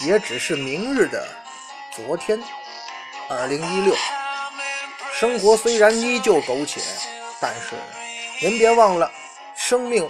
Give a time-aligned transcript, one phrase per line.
[0.00, 1.28] 也只是明日的
[1.90, 2.40] 昨天。
[3.28, 3.94] 二零一六，
[5.12, 6.80] 生活虽然依旧苟且，
[7.40, 7.76] 但是
[8.40, 9.10] 您别忘了，
[9.54, 10.08] 生命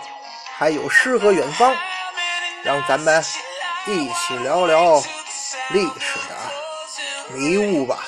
[0.57, 1.75] 还有诗和远方。
[2.63, 3.23] 让咱们
[3.87, 5.03] 一起聊聊
[5.71, 8.05] 历史的迷雾吧。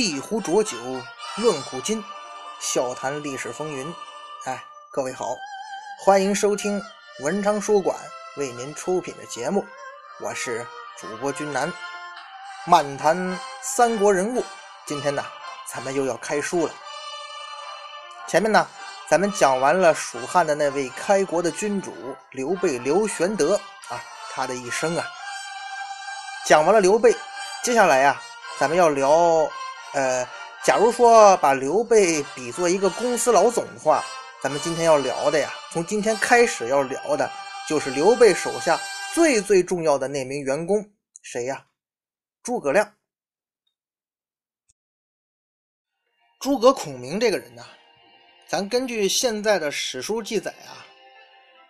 [0.00, 0.76] 一壶浊酒
[1.38, 2.04] 论古今，
[2.60, 3.92] 笑谈历史风云。
[4.44, 5.34] 哎，各位好，
[5.98, 6.80] 欢迎收听
[7.18, 7.96] 文昌书馆
[8.36, 9.66] 为您出品的节目，
[10.20, 10.64] 我是
[10.96, 11.72] 主播君南，
[12.64, 14.44] 漫谈三国人物。
[14.86, 15.24] 今天呢，
[15.66, 16.72] 咱们又要开书了。
[18.28, 18.68] 前面呢，
[19.08, 21.92] 咱们讲完了蜀汉的那位开国的君主
[22.30, 23.56] 刘备刘玄德
[23.88, 24.00] 啊，
[24.32, 25.04] 他的一生啊，
[26.46, 27.12] 讲完了刘备，
[27.64, 28.22] 接下来呀，
[28.60, 29.50] 咱们要聊。
[29.94, 30.28] 呃，
[30.64, 34.04] 假如说把刘备比作一个公司老总的话，
[34.42, 37.30] 咱们今天要聊的呀，从今天开始要聊的
[37.68, 38.78] 就是刘备手下
[39.14, 41.66] 最最重要的那名员工，谁呀？
[42.42, 42.94] 诸葛亮。
[46.38, 47.64] 诸葛孔明这个人呢，
[48.46, 50.86] 咱根据现在的史书记载啊，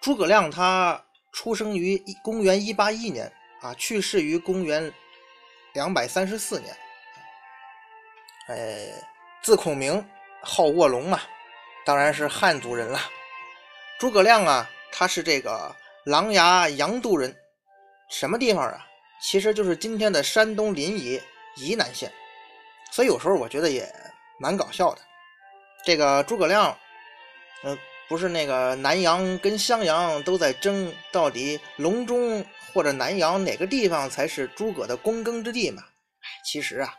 [0.01, 1.03] 诸葛亮他
[1.33, 4.93] 出生于公元一八一年啊，去世于公元
[5.73, 6.77] 两百三十四年。
[8.49, 8.89] 哎，
[9.43, 10.03] 字孔明，
[10.43, 11.23] 号卧龙啊，
[11.85, 12.99] 当然是汉族人了。
[13.99, 15.75] 诸葛亮啊，他是这个
[16.07, 17.37] 琅琊阳都人，
[18.09, 18.87] 什么地方啊？
[19.21, 21.21] 其实就是今天的山东临沂
[21.59, 22.11] 沂南县。
[22.91, 23.87] 所以有时候我觉得也
[24.41, 25.01] 蛮搞笑的。
[25.85, 26.75] 这个诸葛亮，
[27.65, 27.77] 呃，
[28.09, 32.43] 不是那个南阳跟襄阳都在争，到底隆中
[32.73, 35.83] 或者南阳哪个地方才是诸葛的躬耕之地嘛？
[35.83, 36.95] 哎，其实啊，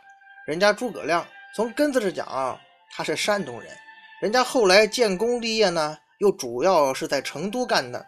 [0.46, 1.26] 人家诸葛亮。
[1.54, 2.60] 从根子上讲，
[2.92, 3.76] 他是山东人，
[4.20, 8.04] 人家后来建功立业呢，又主要是在成都干的，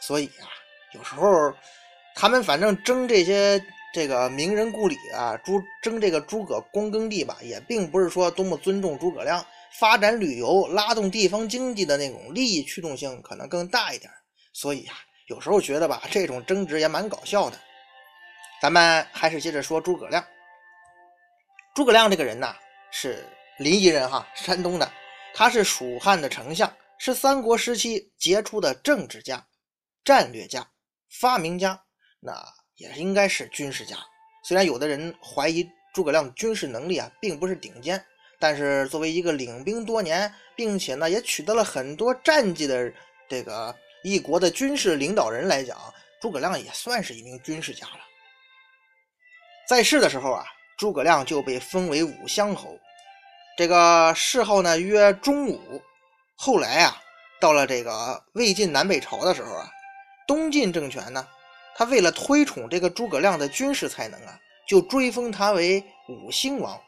[0.00, 0.46] 所以啊，
[0.92, 1.52] 有时候
[2.14, 3.60] 他们反正争这些
[3.92, 9.44] 这个名人故里啊，诸争这个诸葛躬耕地吧，也并不是说多么尊重诸葛亮，
[9.80, 14.10] 发展旅游、拉动地方经济的那种利益驱动性可能更大一点，
[14.52, 14.94] 所以啊，
[15.26, 17.58] 有时候觉得吧，这种争执也蛮搞笑的。
[18.62, 20.24] 咱们还是接着说诸葛亮，
[21.74, 22.54] 诸葛亮这个人呐。
[22.90, 23.24] 是
[23.58, 24.90] 临沂人哈，山东的，
[25.34, 29.46] 他是蜀汉的丞相，是三国时期杰出的政治家、
[30.04, 30.66] 战略家、
[31.20, 31.82] 发明家，
[32.20, 32.32] 那
[32.76, 33.96] 也应该是军事家。
[34.44, 38.02] 虽然有的人怀疑诸葛亮军事能力啊并不是顶尖，
[38.38, 42.92] 但是作为一个领兵多年，并且呢也取得了很多战绩的
[43.28, 45.76] 这个一国的军事领导人来讲，
[46.20, 48.00] 诸葛亮也算是一名军事家了。
[49.68, 50.44] 在世的时候啊，
[50.76, 52.78] 诸葛亮就被封为武乡侯。
[53.56, 55.80] 这个谥号呢曰忠武，
[56.36, 57.00] 后来啊，
[57.40, 59.70] 到了这个魏晋南北朝的时候啊，
[60.26, 61.26] 东晋政权呢，
[61.74, 64.38] 他为了推崇这个诸葛亮的军事才能啊，
[64.68, 66.78] 就追封他为武兴王。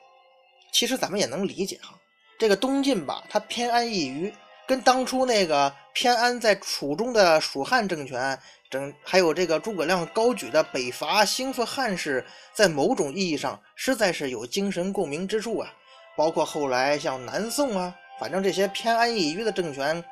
[0.71, 1.95] 其实咱们也能理解哈，
[2.39, 4.35] 这个东晋吧，他偏安一隅，
[4.67, 8.39] 跟当初那个偏安在楚中的蜀汉政权，
[8.71, 15.73] 整还有这个诸葛亮高举的北伐兴复汉室，在某种意义上实在是有精神共鸣之处啊。
[16.17, 20.05] 包括后来像南宋啊，反正这些偏安一隅的政权，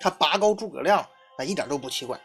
[0.00, 1.06] 他拔高诸葛亮，
[1.38, 2.18] 那一点都不奇怪。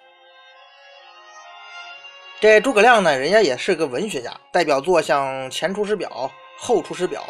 [2.42, 6.10] 这诸葛亮呢，人家也是个文学家，代表作像《前出师表》
[6.58, 7.24] 《后出师表》，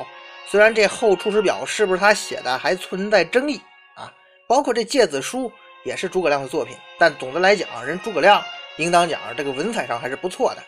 [0.50, 3.62] 虽然这《后出师表》是不是他写的还存在争议
[3.95, 4.12] 啊。
[4.48, 5.50] 包括这《诫子书》
[5.87, 8.43] 也是诸葛亮的作品，但总的来讲，人诸葛亮
[8.75, 10.61] 应当讲这个文采上还是不错的。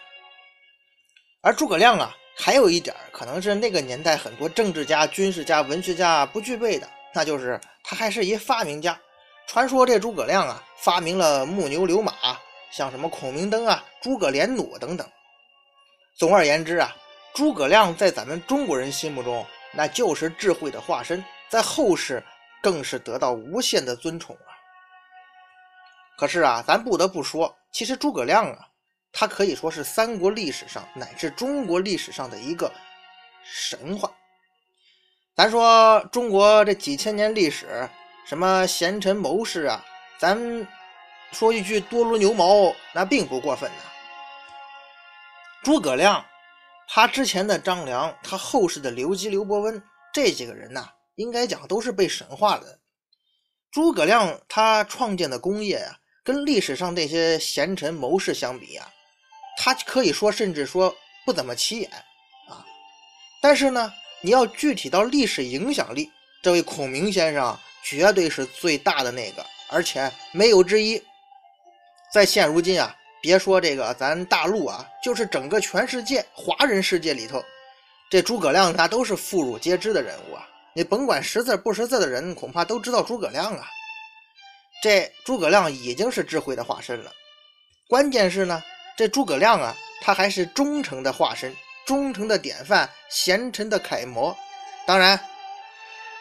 [1.42, 2.16] 而诸葛亮啊。
[2.42, 8.98] 还有一点可能是那个年代很多政治家、军事家、文学家不具备的，那就是他还是一发明家。
[9.46, 12.14] 传说这诸葛亮啊，发明了木牛流马，
[12.72, 15.06] 像什么孔明灯啊、诸葛连弩等等。
[16.18, 16.96] 总而言之啊，
[17.34, 22.24] 诸葛亮在咱们中国人心目中，那就是智慧的化身，在后世
[22.62, 24.49] 更是得到无限的尊崇啊。
[26.20, 28.68] 可是啊，咱不得不说，其实诸葛亮啊，
[29.14, 32.70] 他可以说是三国历史上乃至中国历史上的一个
[33.42, 34.12] 神话。
[35.34, 37.90] 咱说中国这几千年历史。
[38.26, 39.84] 什么贤臣谋士啊？
[40.20, 40.38] 咱
[41.32, 43.84] 说一句多如牛毛，那并不过分呐。
[45.64, 46.24] 诸葛亮，
[46.88, 49.82] 他之前的张良，他后世的刘基、刘伯温，
[50.14, 52.78] 这几个人呐，应该讲都是被神化的。
[53.72, 58.88] 诸葛亮他创建的功业呀，跟历史上那些贤臣谋士相比啊，
[59.58, 60.96] 他可以说甚至说
[61.26, 61.90] 不怎么起眼
[62.48, 62.66] 啊。
[63.42, 66.10] 但是呢，你要具体到历史影响力，
[66.42, 67.58] 这位孔明先生。
[67.82, 71.02] 绝对是最大的那个，而且没有之一。
[72.14, 77.42] 在现如今啊，别说这个咱大陆啊，就是整个全世界华人世界里头，
[78.12, 80.46] 这诸葛亮那都是妇孺皆知的人物啊。
[80.76, 83.66] 你甭管识字不识字的人，恐怕都知道诸葛亮啊。
[84.82, 87.12] 这诸葛亮已经是智慧的化身了。
[87.88, 88.64] 关键是呢，
[88.98, 91.56] 这诸葛亮啊，他还是忠诚的化身，
[91.86, 94.36] 忠诚的典范，贤臣的楷模。
[94.86, 95.20] 当然。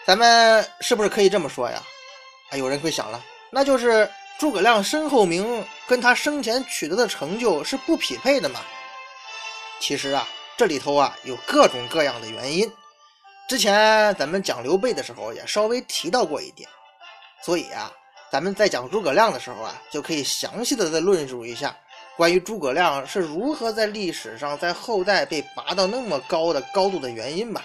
[0.07, 1.83] 咱们是不是可以这么说呀？
[2.49, 8.61] 啊，有人会想了，那就是诸葛亮身后名跟他生前取得的成就是不匹配的嘛？
[9.81, 10.27] 其实啊，
[10.57, 12.73] 这里头啊有各种各样的原因。
[13.51, 16.67] 之前咱们讲刘备的时候也稍微提到过一点，
[17.45, 17.93] 所以啊，
[18.31, 21.75] 咱们在讲诸葛亮的时候啊，就可以详细的再论述一下
[22.17, 27.65] 关于诸葛亮是如何在历史上在后代被拔到那么高的高度的原因吧。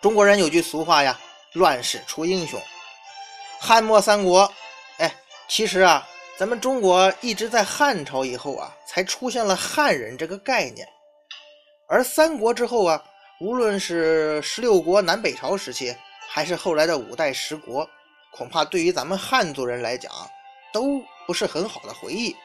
[0.00, 1.18] 中国人有句俗话呀
[1.54, 2.60] ，“乱世出英雄”。
[3.58, 4.52] 汉末三国，
[4.98, 5.12] 哎，
[5.48, 6.06] 其实啊，
[6.38, 10.86] 咱们中国一直在汉朝以后啊，才出现了汉人这个概念。
[11.88, 13.02] 而三国之后啊，
[13.40, 15.96] 无论是十六国南北朝时期，
[16.28, 17.88] 还是后来的五代十国，
[18.36, 20.12] 恐怕对于咱们汉族人来讲，
[20.72, 22.36] 都不是很好的回忆。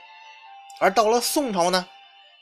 [0.80, 1.88] 而到了宋朝呢，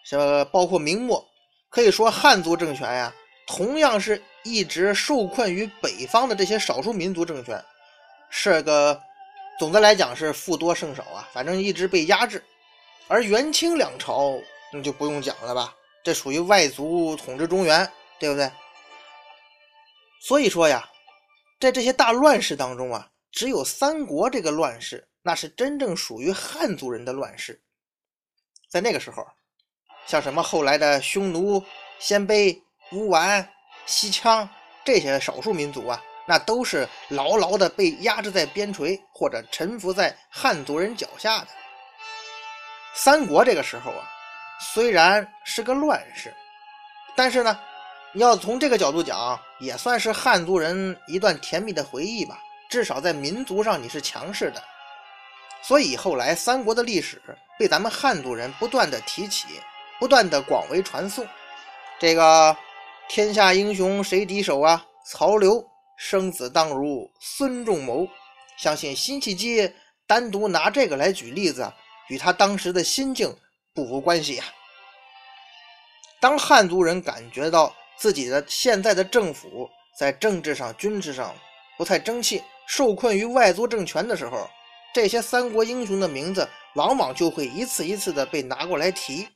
[0.06, 1.28] 这包括明末，
[1.70, 3.14] 可以说汉族政权呀，
[3.48, 4.22] 同样是。
[4.46, 7.62] 一直受困于北方的这些少数民族政权，
[8.30, 9.00] 是个
[9.60, 12.42] 总的来讲是富多胜少啊，反正一直被压制。
[13.10, 14.40] 而元清两朝
[14.72, 15.76] 那就不用讲了吧，
[16.06, 17.88] 这属于外族统治中原，
[18.18, 18.50] 对不对？
[20.22, 20.90] 所以说呀，
[21.60, 27.62] 在这些大乱世当中啊，只有三国这个乱世，那是真正属于汉族人的乱世。
[28.70, 29.26] 在那个时候，
[30.06, 31.64] 像什么后来的匈奴、
[32.00, 32.62] 鲜卑、
[32.92, 33.50] 乌丸。
[33.86, 34.48] 西羌
[34.86, 41.48] 这些少数民族啊，那都是牢牢的被压制在边陲或者臣服在汉族人脚下的。
[42.94, 44.08] 三国这个时候啊，
[44.60, 46.32] 虽然是个乱世，
[47.16, 47.60] 但是呢，
[48.14, 52.40] 你要从这个角度讲，也算是汉族人一段甜蜜的回忆吧。
[52.70, 54.64] 至少在民族上你是强势的，
[55.62, 57.22] 所以后来三国的历史
[57.58, 59.48] 被咱们汉族人不断的提起，
[60.00, 61.28] 不断的广为传颂。
[62.00, 62.56] 这个。
[63.12, 64.86] 天下英雄谁敌手啊？
[65.04, 68.08] 曹刘生子当如孙仲谋。
[68.56, 69.74] 相信辛弃疾
[70.06, 71.74] 单独拿这个来举例子，
[72.10, 73.36] 与他当时的心境
[73.74, 74.44] 不无关系呀。
[76.20, 81.34] 当汉族人感觉到自己的现在的政府在政治上、军事上
[81.80, 84.48] 不太争气，受困于外族政权的时候，
[84.94, 89.28] 这些三国英雄的名字往往就会一次一次的被拿过来提。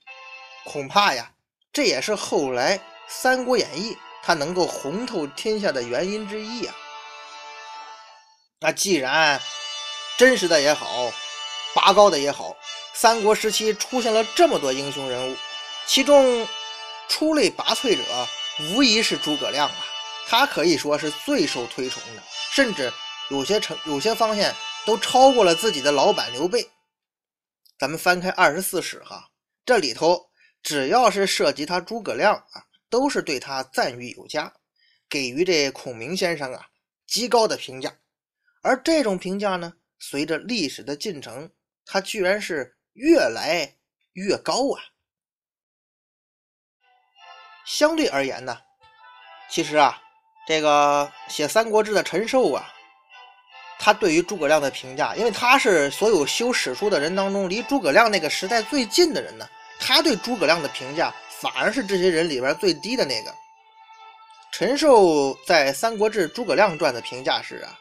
[0.64, 1.32] 恐怕呀，
[1.74, 2.78] 这也是后来。
[3.08, 6.74] 《三国演义》它能够红透天下的原因之一啊。
[8.62, 9.42] 那既然
[10.18, 11.12] 真实的也好，
[11.76, 12.56] 拔高的也好，
[12.94, 15.36] 三国时期出现了这么多英雄人物，
[15.86, 16.48] 其中
[17.10, 18.04] 出类拔萃者
[18.70, 19.76] 无疑是诸葛亮啊。
[20.26, 22.92] 他可以说是最受推崇的，甚至
[23.34, 24.54] 有些成有些方面
[24.86, 26.70] 都超过了自己的老板刘备。
[27.78, 29.30] 咱们翻开《二十四史》哈，
[29.66, 30.30] 这里头
[30.62, 32.64] 只要是涉及他诸葛亮啊。
[32.94, 34.54] 都是对他赞誉有加，
[35.10, 36.68] 给予这孔明先生啊
[37.08, 37.92] 极高的评价。
[38.62, 41.50] 而这种评价呢，随着历史的进程，
[41.88, 43.78] 它居然是越来
[44.12, 44.84] 越高啊。
[47.66, 48.62] 相对而言呢，
[49.50, 50.00] 其实啊，
[50.48, 52.72] 这个写《三国志》的陈寿啊，
[53.84, 59.46] 他对于诸葛亮的评价，因为他是所有修史书的人当中离诸葛亮那个时代最近的人呢，
[59.78, 61.14] 他对诸葛亮的评价。
[61.42, 63.36] 反而是这些人里边最低的那个。
[64.54, 67.78] 陈寿在《三国志·诸葛亮传》的评价是啊：“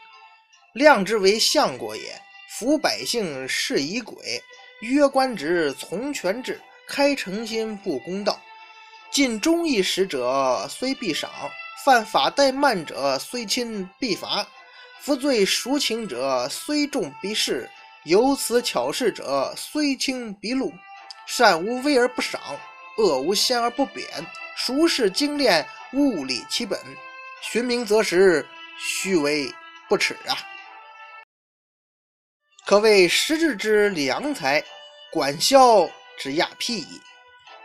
[0.74, 2.20] 亮之为相国也，
[2.58, 4.42] 服百姓，是以鬼，
[4.80, 8.36] 约官职，从权制，开诚心，不公道。
[9.12, 11.30] 尽忠义使者，虽必赏；
[11.84, 14.44] 犯法怠慢者，虽亲必罚；
[15.04, 17.68] 夫罪赎情者，虽重必释；
[18.04, 20.72] 有此巧事者，虽轻必录。
[21.26, 22.40] 善无威而不赏，
[22.98, 24.06] 恶无先而不贬。
[24.56, 26.78] 孰是精炼？”物理其本，
[27.40, 28.46] 寻名择实，
[28.78, 29.52] 虚为
[29.88, 30.38] 不耻啊！
[32.64, 34.62] 可谓实质之良才，
[35.10, 37.00] 管销之亚辟矣。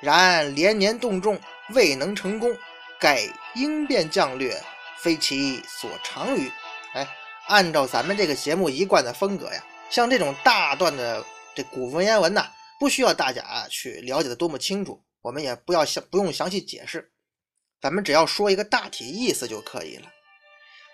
[0.01, 1.39] 然连年动众，
[1.70, 2.58] 未能成功，
[3.00, 3.22] 盖
[3.53, 4.60] 应变将略，
[4.98, 6.51] 非其所长于。
[6.94, 7.08] 哎，
[7.48, 11.25] 按照咱们这个节目一贯的风格呀，像这种大段的
[11.56, 12.48] 这古文言文呐，
[12.80, 17.12] 不需要大家去了解的多么清楚，我们也不要详不用详细解释。
[17.82, 20.12] 咱们只要说一个大体意思就可以了。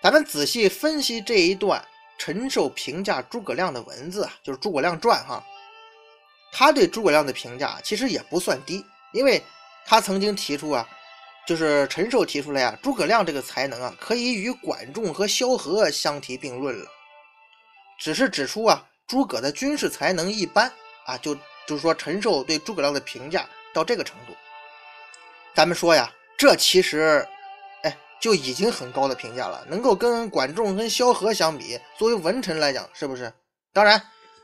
[0.02, 1.82] 咱们仔细分析这一段
[2.18, 5.44] 陈寿评价诸葛亮的文字啊，就是《诸葛亮传》哈。
[6.52, 9.42] 他对诸葛亮的评价其实也不算低，因为
[9.84, 10.88] 他曾经提出啊，
[11.46, 16.86] 就是陈寿提出来呀，诸葛亮这个才能啊，可以与管仲和萧何相提并论了。
[17.98, 20.72] 只是指出啊，诸葛的军事才能一般
[21.06, 21.34] 啊，就
[21.66, 24.34] 就是说陈寿对诸葛亮的评价到这个程度。
[25.54, 26.12] 咱们说呀。
[26.36, 27.24] 这其实，
[27.84, 33.32] 哎，就已经很高的评价了，能够跟管仲、跟萧何相比，作为文臣来讲，是不是？
[33.72, 34.02] 当然，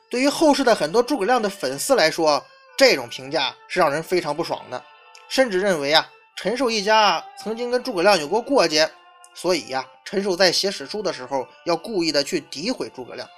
[0.08, 2.42] 对于后世的很多诸葛亮的粉丝来说，
[2.76, 4.82] 这种评价是让人非常不爽的，
[5.28, 6.08] 甚至认为啊，
[6.42, 8.90] 陈寿一家曾经跟诸葛亮有过过节，
[9.34, 13.28] 所以呀，陈寿在写史书的时候要故意的去诋毁诸葛亮。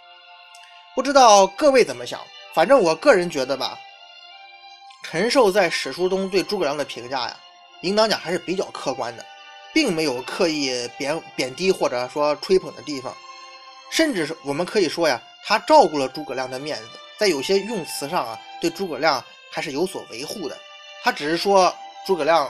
[0.94, 2.20] 不知道各位怎么想？
[2.54, 3.76] 反正我个人觉得吧，
[5.02, 7.36] 陈寿在史书中对诸葛亮的评价呀。
[7.80, 9.26] 应当讲还是比较客观的，
[9.74, 13.12] 并没有刻意贬贬低或者说吹捧的地方，
[13.90, 20.56] 甚至是我们可以说呀，他照顾了诸葛亮的面子，在有些用词上啊，对诸葛亮还是有所维护的。
[21.02, 21.74] 他只是说
[22.06, 22.48] 诸葛亮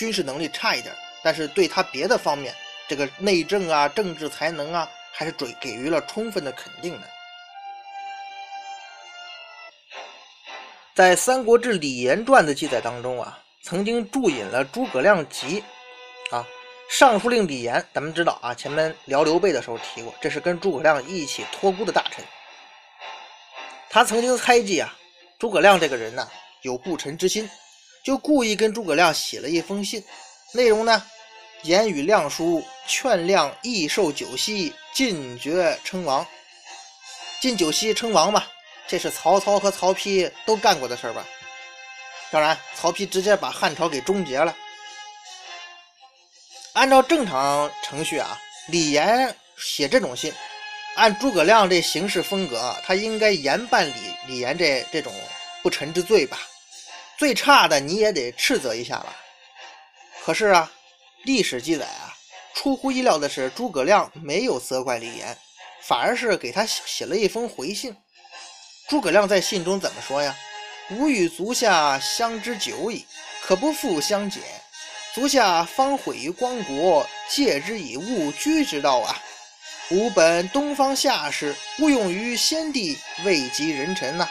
[0.00, 2.54] 军事能力差一点，但是对他别的方面，
[2.88, 7.06] 这个内政啊、政治才能啊，还是给给予了充分的肯定的。
[10.94, 13.38] 在《三国志·李严传》的记载当中啊。
[13.62, 15.62] 曾经注引了诸葛亮集，
[16.30, 16.46] 啊，
[16.88, 22.24] 尚书令李严，咱们知道啊，前面聊刘备的时候提过，这是跟诸葛亮一起托孤的大臣。
[23.90, 24.96] 他曾经猜忌啊，
[25.38, 26.26] 诸葛亮这个人呢
[26.62, 27.46] 有不臣之心，
[28.02, 30.02] 就故意跟诸葛亮写了一封信，
[30.52, 31.02] 内容呢，
[31.62, 36.26] 言语亮书，劝亮益寿九锡，进爵称王。
[37.40, 38.44] 进九锡称王嘛，
[38.86, 41.26] 这是曹操和曹丕都干过的事儿吧？
[42.30, 44.56] 当然，曹丕直接把汉朝给终结了。
[46.74, 48.38] 按照正常程序啊，
[48.68, 50.32] 李严写这种信，
[50.96, 53.94] 按诸葛亮这行事风格，他应该严办李
[54.26, 55.12] 李严这这种
[55.62, 56.38] 不臣之罪吧？
[57.20, 59.14] 最差的你也得斥责一下吧？
[60.24, 60.72] 可是啊，
[61.24, 62.16] 历史记载啊，
[62.54, 65.36] 出乎意料的是，诸葛亮没有责怪李严，
[65.82, 67.94] 反而是给他写了一封回信。
[68.88, 70.34] 诸葛亮在信中怎么说呀？
[70.92, 73.04] 吾与足下相知久矣，
[73.42, 74.40] 可不复相解。
[75.12, 79.14] 足下方毁于光国，借之以物居之道啊！
[79.90, 84.26] 吾本东方下士，勿用于先帝，未及人臣呐。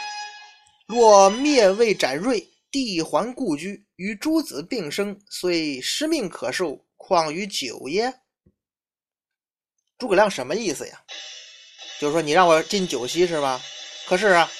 [0.86, 8.20] 若灭魏斩锐，帝还故居，与诸子并生，虽失命可受，况于久耶？
[9.98, 11.02] 诸葛亮什么意思呀？
[11.98, 13.60] 就是说你让我进九锡是吧？
[14.06, 14.50] 可是啊。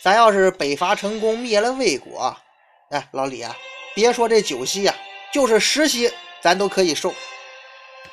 [0.00, 2.34] 咱要是北伐成功，灭了魏国，
[2.90, 3.54] 哎，老李啊，
[3.96, 4.94] 别说这九锡呀，
[5.32, 6.10] 就是十锡，
[6.40, 7.12] 咱都可以受。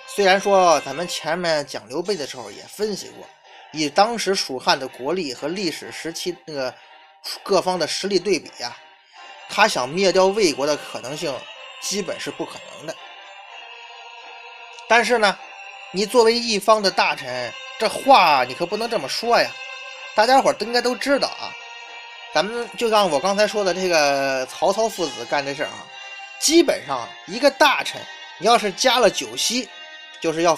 [0.07, 3.25] 虽然说咱们前面讲刘备的时候也分析过，
[3.71, 6.73] 以当时蜀汉的国力和历史时期那个
[7.43, 8.75] 各方的实力对比呀，
[9.49, 11.33] 他想灭掉魏国的可能性
[11.81, 12.95] 基本是不可能的。
[14.87, 15.37] 但是呢，
[15.91, 19.49] 你作为一方的大臣，这话你可不能这么说呀。
[20.13, 21.51] 大家伙都应该都知道啊。
[22.33, 25.85] 咱们就像我刚才说的，这个曹操父子干这事啊，
[26.39, 28.01] 基本上一个大臣，
[28.39, 29.67] 你要是加了九锡，
[30.19, 30.57] 就是要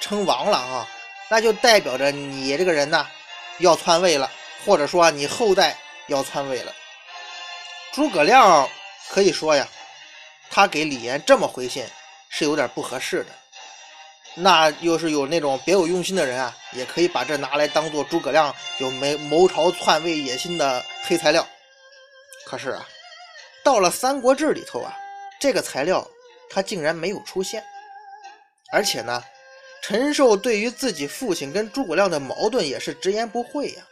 [0.00, 0.88] 称王了啊，
[1.28, 3.06] 那就代表着你这个人呢
[3.58, 4.30] 要篡位了，
[4.64, 6.74] 或者说你后代要篡位了。
[7.92, 8.68] 诸葛亮
[9.08, 9.66] 可以说呀，
[10.50, 11.84] 他给李严这么回信
[12.28, 13.30] 是有点不合适的。
[14.36, 21.44] 那要是有那种别有用心的人啊，也可以把这拿来当做诸葛亮有谋谋朝篡位野心的黑材料。
[22.46, 22.86] 可是啊，
[23.64, 24.96] 到了《三国志》里头啊，
[25.40, 26.06] 这个材料
[26.48, 27.62] 他竟然没有出现。
[28.72, 29.20] 而且呢，
[29.82, 33.82] 陈寿对于自己父亲跟诸葛亮的矛盾也是直言不讳呀。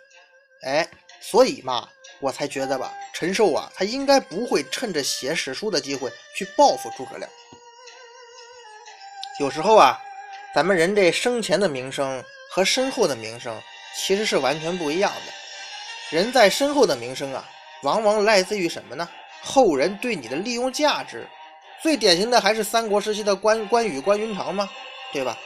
[0.63, 0.89] 哎，
[1.21, 1.89] 所以嘛，
[2.21, 7.31] 我才觉得吧，陈寿啊，他应该不会趁着写史书的机会去报复诸葛亮。
[9.41, 9.99] 有时候啊，
[10.55, 13.57] 咱们人这生前的名声和身后的名声
[13.97, 15.33] 其实是完全不一样的。
[16.11, 17.49] 人在身后的名声啊，
[17.83, 19.09] 往往来自于什么呢？
[19.41, 21.27] 后人对你的利用价值。
[21.81, 24.69] 最典型的还是三国时期的关关羽、关云长嘛，
[25.13, 25.39] 对吧？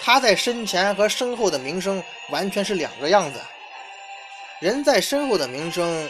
[0.00, 3.38] 他在身前和身后的名声完全是两个样子。
[4.64, 6.08] 人在身后的名声，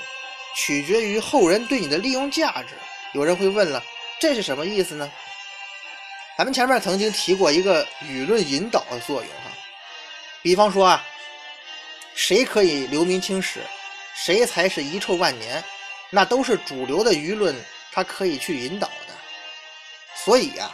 [0.55, 2.77] 取决于后人对你的利用价值。
[3.13, 3.83] 有人会问了，
[4.21, 5.11] 这是什么意思呢？
[6.39, 9.51] 咱们前面曾经提过一个舆论引导的作用，哈，
[10.41, 11.05] 比方说啊，
[12.15, 13.59] 谁可以留名青史，
[14.15, 15.61] 谁才是遗臭万年，
[16.11, 19.15] 那都是主流的舆论，它可以去引导的。
[20.15, 20.71] 所以呀，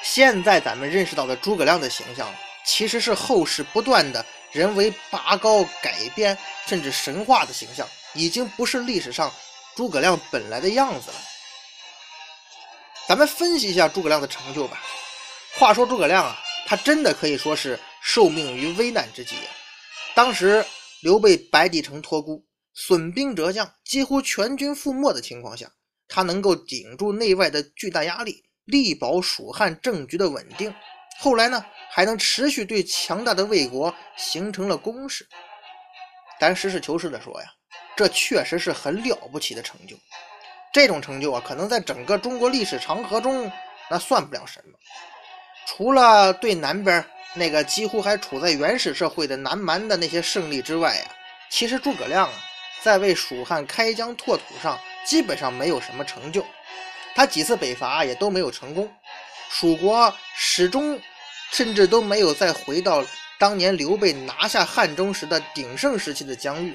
[0.00, 9.32] 现在咱们认识到的诸葛亮的形象，其实是后世不断的人为拔高、改编，甚至神话的形象，已经不是历史上
[9.76, 11.16] 诸葛亮本来的样子了。
[13.06, 14.82] 咱们分析一下诸葛亮的成就吧。
[15.56, 19.36] 话说诸葛亮啊，他真的可以说是受命于危难之际。
[20.14, 20.64] 当时
[21.02, 25.70] 刘备白帝城托孤，损兵折将，几乎全军覆没的情况下，
[26.08, 30.74] 他能够顶住内外的巨大压力，力保蜀汉政局的稳定。
[31.18, 35.26] 后来呢，还能持续对强大的魏国形成了攻势。
[36.40, 37.48] 咱实事求是的说呀，
[37.94, 39.96] 这确实是很了不起的成就。
[40.72, 43.50] 这种成就啊，可能在整个中国历史长河中，
[43.90, 44.78] 那算不了什么。
[45.66, 51.10] 除了对南边那个几乎还处在原始社会的南蛮的那些胜利之外啊，
[51.50, 52.34] 其实诸葛亮啊，
[52.82, 56.44] 在为蜀汉开疆拓土上基本上没有什么成就。
[57.14, 58.90] 他几次北伐也都没有成功，
[59.50, 60.98] 蜀国始终
[61.52, 63.04] 甚至都没有再回到
[63.38, 66.74] 当年刘备拿下汉中时的鼎盛时期的疆域。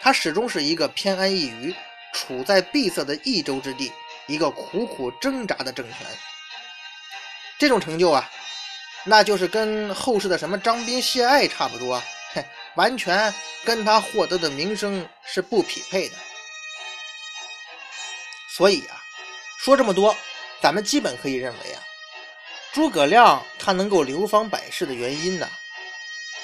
[0.00, 1.76] 他始终是一个偏安一隅。
[2.12, 3.92] 处在闭塞的益州之地，
[4.26, 5.98] 一个苦苦挣扎的政权，
[7.58, 8.30] 这种成就啊，
[9.04, 12.02] 那就是跟后世的什么张斌、谢艾差不多，
[12.32, 12.42] 嘿，
[12.74, 13.34] 完全
[13.66, 16.14] 跟他获得的名声是不匹配的。
[18.56, 18.96] 所以啊，
[19.58, 20.16] 说这么多，
[20.60, 21.82] 咱们基本可以认为啊，
[22.72, 25.48] 诸葛亮他能够流芳百世的原因呢，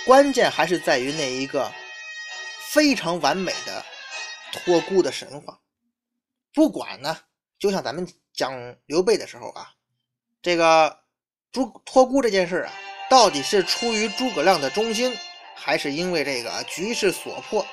[0.04, 1.72] 关键还是在于那一个
[2.70, 3.84] 非常完美的
[4.52, 5.58] 托孤的神话。
[6.54, 7.18] 不管呢，
[7.58, 9.72] 就像咱们讲刘备的时候啊，
[10.40, 11.00] 这个
[11.50, 12.72] 诸托孤这件事啊，
[13.10, 15.16] 到底是出于诸葛亮的忠心，
[15.56, 17.66] 还是因为这个局势所迫？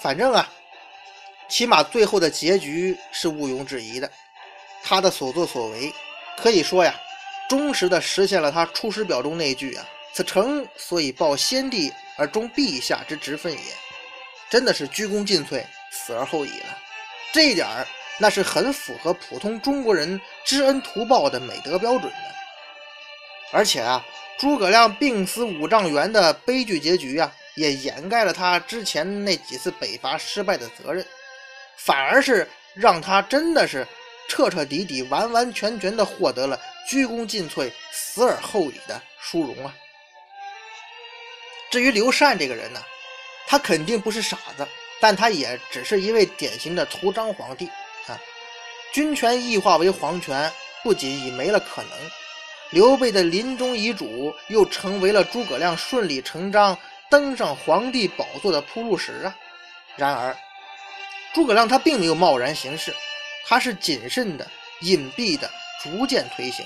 [0.00, 0.50] 反正啊，
[1.48, 4.10] 起码最后的结局是毋庸置疑的。
[4.84, 5.92] 他的所作所为，
[6.36, 6.94] 可以说呀，
[7.48, 13.58] 忠实的实现了他《出师表》中那句啊：“此诚所以报先帝而忠陛下之职分也。”
[14.50, 16.78] 真的是鞠躬尽瘁，死而后已了。
[17.32, 17.86] 这一点儿。
[18.16, 22.34] 那是很符合普通中国人知恩图报的美德标准的，
[23.50, 24.06] 而且啊，
[24.38, 31.04] 诸葛亮病死五丈原的悲剧结局啊，也掩盖了他之前那几次北伐失败的责任，
[31.76, 33.84] 反而是让他真的是
[34.28, 39.74] 彻彻底底、完完全全的获得了鞠躬尽瘁、死而后已的殊荣啊。
[41.70, 42.80] 至于刘禅这个人呢，
[43.46, 44.66] 他肯定不是傻子，
[45.00, 47.66] 但他也只是一位典型的图章皇帝。
[48.06, 48.18] 啊
[48.92, 50.52] 军权异化为皇权，
[50.84, 51.90] 不仅已没了可能，
[52.70, 56.78] 刘备的临终遗嘱又成为了诸葛亮顺理成章
[57.10, 59.36] 登上皇帝宝座的铺路石啊！
[59.96, 60.36] 然而，
[61.34, 62.94] 诸葛亮他并没有贸然行事，
[63.46, 64.46] 他是谨慎的、
[64.80, 65.50] 隐蔽的，
[65.82, 66.64] 逐渐推行。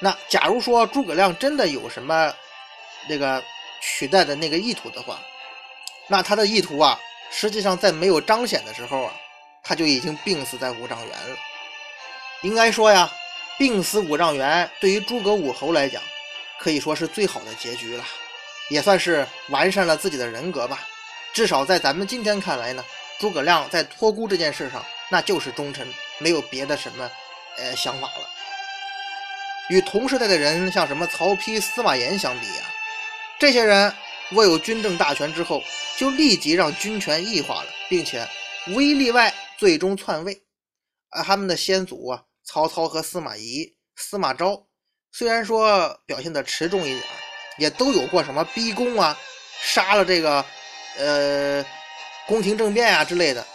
[0.00, 2.34] 那假如说诸葛亮真的有什么
[3.08, 3.42] 那个
[3.80, 5.18] 取代的那个意图的话，
[6.08, 6.98] 那他的意图啊，
[7.30, 9.14] 实际上在没有彰显的时候啊。
[9.66, 11.36] 他就已经病死在五丈原了。
[12.42, 13.10] 应该说呀，
[13.56, 16.02] 病死五丈原对于诸葛武侯来讲，
[16.58, 18.04] 可以说是最好的结局了，
[18.68, 20.86] 也算是完善了自己的人格吧。
[21.32, 22.84] 至少在咱们今天看来呢，
[23.18, 25.86] 诸葛亮在托孤这件事上，那就是忠臣，
[26.18, 27.10] 没有别的什么
[27.58, 28.28] 呃想法了。
[29.70, 32.70] 与同时代的人，像什么曹丕、司马炎相比啊，
[33.38, 33.94] 这些人
[34.32, 35.62] 握有军政大权之后，
[35.96, 38.28] 就立即让军权异化了，并且
[38.68, 39.32] 无一例外。
[39.56, 40.42] 最终篡位，
[41.10, 44.66] 啊，他们的先祖啊，曹操和司马懿、司马昭，
[45.12, 47.02] 虽然说表现的持重一点，
[47.58, 49.16] 也都有过什么逼宫啊、
[49.62, 50.44] 杀了这个
[50.98, 51.64] 呃
[52.26, 53.46] 宫廷政变啊之类的，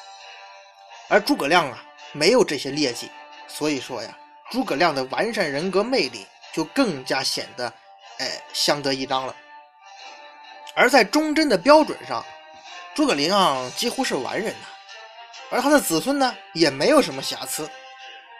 [1.09, 3.09] 而诸葛亮啊，没有这些劣迹，
[3.47, 4.17] 所以说呀，
[4.51, 7.73] 诸葛亮的完善人格魅力就更加显得
[8.19, 9.35] 哎相得益彰了。
[10.75, 12.23] 而在忠贞的标准上，
[12.93, 14.67] 诸葛亮几乎是完人呐。
[15.49, 17.67] 而他的子孙呢，也没有什么瑕疵。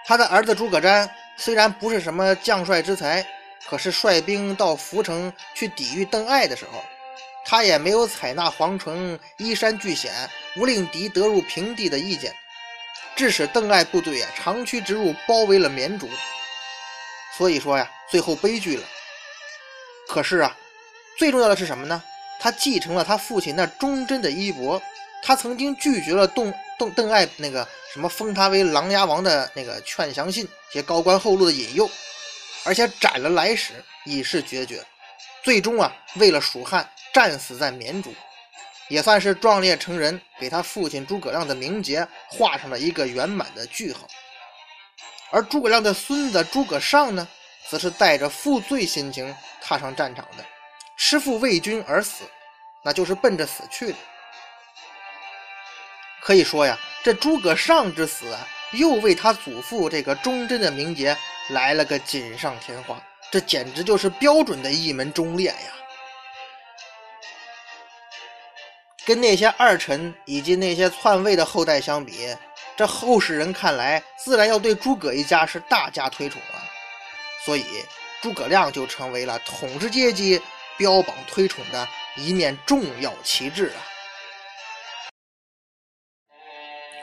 [0.05, 3.25] 他的儿子诸葛瞻虽然不是什么将帅之才，
[3.67, 6.83] 可是率兵到涪城去抵御邓艾的时候，
[7.45, 12.33] 他也没有采纳黄纯依山据险，无令敌得入平地的意见，
[13.19, 16.09] 致使邓艾部队啊长驱直入，包围了绵竹。
[17.37, 18.83] 所以说呀，最后悲剧了。
[20.07, 20.55] 可是啊，
[21.17, 22.01] 最重要的是什么呢？
[22.39, 24.81] 他继承了他父亲那忠贞的衣钵。
[25.21, 31.91] 他曾经拒绝了邓邓邓艾那个什么封他为琅琊王的那个劝降信，些高官厚禄的引诱，
[32.63, 34.81] 而且斩了来使以示决绝。
[35.43, 38.15] 最终啊，为了蜀汉战死在绵竹，
[38.89, 44.05] 也算是壮烈成人，给他父亲诸葛亮的名节画上了一个圆满的句号。
[45.31, 47.27] 而诸葛亮的孙子诸葛尚呢，
[47.69, 50.43] 则是带着负罪心情踏上战场的，
[50.97, 52.23] 师父为君而死，
[52.83, 53.97] 那就是奔着死去的。
[56.21, 61.15] 可以说呀，这诸葛尚之死啊，又为他祖父这个忠贞的名节
[61.49, 63.01] 来了个锦上添花。
[63.31, 65.78] 这简直就是标准的一门忠烈呀！
[69.05, 72.35] 跟那些二臣以及那些篡位的后代相比，
[72.75, 76.61] 这后世人看来自然要对诸葛一家是大加推崇啊。
[77.45, 77.63] 所以，
[78.21, 80.39] 诸葛亮就成为了统治阶级
[80.77, 83.79] 标榜推崇的一面重要旗帜啊。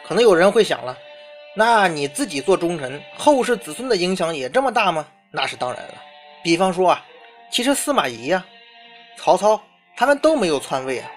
[0.07, 0.97] 可能有人会想了，
[1.57, 5.05] 那你自己做忠臣，后世子孙的影响也这么大吗？
[5.33, 5.95] 那是当然了。
[6.45, 7.05] 比方说啊，
[7.51, 8.47] 其实司马懿呀、
[9.17, 9.61] 曹操
[9.97, 11.11] 他们都没有篡位啊。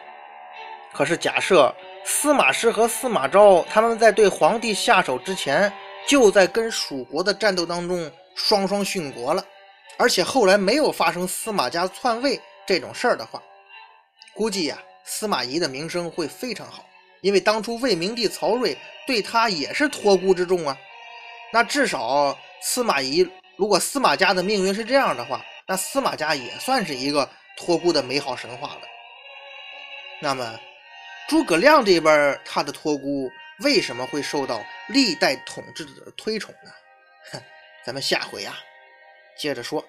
[0.93, 1.73] 可是假设
[2.03, 5.71] 司马师和司马昭他们在对皇帝下手之前，
[6.07, 9.43] 就在跟蜀国的战斗当中双双殉国了，
[9.97, 13.41] 而且后来没有发生司马家篡位这种事儿的话，
[14.33, 16.83] 估计呀，司马懿的名声会非常好。
[17.21, 20.77] 因为当初魏明帝曹睿对他也是托孤之重啊，
[21.51, 28.81] 那至少司马懿如果司马家的命运是这样的话，那司马家也算是一个托孤的美好神话了。
[30.21, 30.59] 那么
[31.29, 36.71] 诸葛亮这边他的托孤为什么会受到历代统治者的推崇呢？
[37.31, 37.39] 哼，
[37.85, 38.57] 咱们下回啊
[39.37, 39.85] 接着说。